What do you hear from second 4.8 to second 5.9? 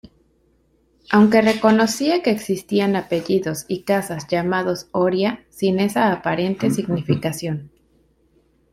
Oria sin